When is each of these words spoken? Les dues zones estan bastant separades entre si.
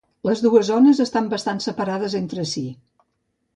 Les 0.27 0.39
dues 0.45 0.63
zones 0.69 1.01
estan 1.05 1.29
bastant 1.35 1.63
separades 1.67 2.17
entre 2.23 2.49
si. 2.55 2.67